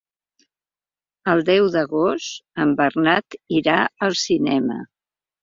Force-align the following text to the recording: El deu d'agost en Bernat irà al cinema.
El 1.33 1.43
deu 1.49 1.67
d'agost 1.75 2.63
en 2.65 2.73
Bernat 2.81 3.39
irà 3.61 3.77
al 4.09 4.19
cinema. 4.25 4.81